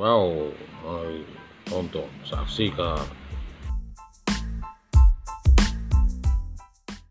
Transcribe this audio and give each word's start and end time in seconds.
Wow, 0.00 0.48
ay, 0.88 1.28
tonton, 1.68 2.08
saksikan. 2.24 3.04